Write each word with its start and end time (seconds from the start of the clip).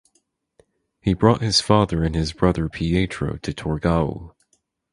He 0.99 1.13
brought 1.13 1.41
his 1.41 1.61
father 1.61 2.03
and 2.03 2.15
his 2.15 2.33
brother 2.33 2.67
Pietro 2.69 3.37
to 3.37 3.53
Torgau. 3.53 4.33